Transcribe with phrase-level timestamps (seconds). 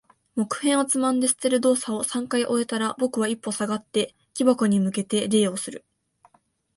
[0.33, 5.85] 木片をつまんで捨てる動作を三回終えたら、僕は一歩下がって、木箱に向けて礼をする。